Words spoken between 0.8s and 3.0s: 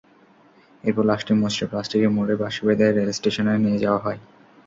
এরপর লাশটি মুচড়ে প্লাস্টিকে মুড়ে বাঁশে বেঁধে